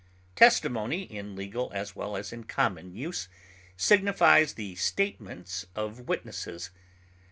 [0.35, 3.27] Testimony, in legal as well as in common use,
[3.77, 6.71] signifies the statements of witnesses.